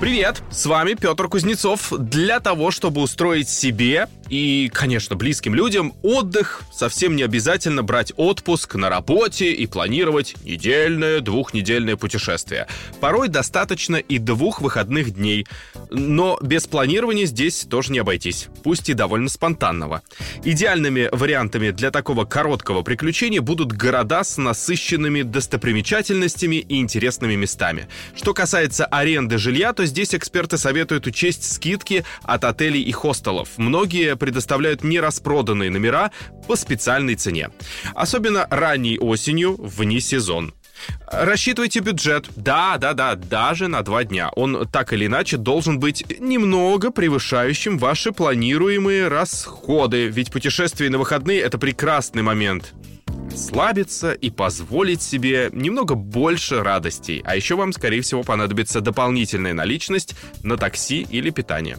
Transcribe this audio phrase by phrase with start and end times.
[0.00, 1.92] Привет, с вами Петр Кузнецов.
[1.96, 8.74] Для того, чтобы устроить себе и, конечно, близким людям отдых, совсем не обязательно брать отпуск
[8.74, 12.66] на работе и планировать недельное, двухнедельное путешествие.
[13.00, 15.46] Порой достаточно и двух выходных дней.
[15.90, 20.02] Но без планирования здесь тоже не обойтись, пусть и довольно спонтанного.
[20.42, 27.88] Идеальными вариантами для такого короткого приключения будут города с насыщенными достопримечательностями и интересными местами.
[28.16, 33.48] Что касается аренды жилья, то здесь эксперты советуют учесть скидки от отелей и хостелов.
[33.56, 36.10] Многие предоставляют нераспроданные номера
[36.46, 37.50] по специальной цене.
[37.94, 40.54] Особенно ранней осенью, вне сезон.
[41.06, 42.28] Рассчитывайте бюджет.
[42.36, 44.30] Да, да, да, даже на два дня.
[44.34, 50.08] Он так или иначе должен быть немного превышающим ваши планируемые расходы.
[50.08, 52.74] Ведь путешествие на выходные это прекрасный момент
[53.34, 57.20] расслабиться и позволить себе немного больше радостей.
[57.24, 60.14] А еще вам, скорее всего, понадобится дополнительная наличность
[60.44, 61.78] на такси или питание.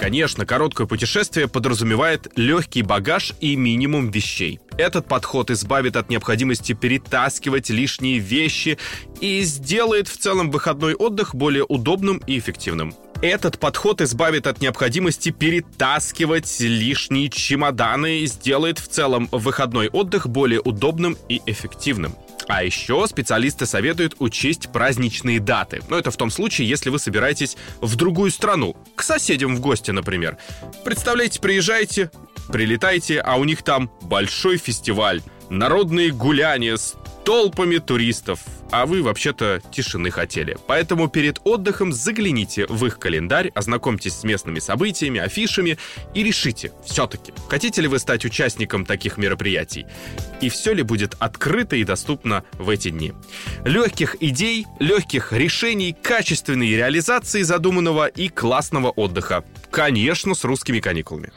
[0.00, 4.60] Конечно, короткое путешествие подразумевает легкий багаж и минимум вещей.
[4.78, 8.78] Этот подход избавит от необходимости перетаскивать лишние вещи
[9.20, 12.94] и сделает в целом выходной отдых более удобным и эффективным.
[13.20, 20.60] Этот подход избавит от необходимости перетаскивать лишние чемоданы и сделает в целом выходной отдых более
[20.60, 22.14] удобным и эффективным.
[22.46, 25.82] А еще специалисты советуют учесть праздничные даты.
[25.88, 29.90] Но это в том случае, если вы собираетесь в другую страну, к соседям в гости,
[29.90, 30.38] например.
[30.84, 32.12] Представляете, приезжаете,
[32.52, 36.76] прилетаете, а у них там большой фестиваль, народные гуляния
[37.28, 38.40] толпами туристов,
[38.70, 40.56] а вы вообще-то тишины хотели.
[40.66, 45.76] Поэтому перед отдыхом загляните в их календарь, ознакомьтесь с местными событиями, афишами
[46.14, 49.84] и решите, все-таки, хотите ли вы стать участником таких мероприятий?
[50.40, 53.12] И все ли будет открыто и доступно в эти дни?
[53.66, 59.44] Легких идей, легких решений, качественной реализации задуманного и классного отдыха.
[59.70, 61.30] Конечно, с русскими каникулами.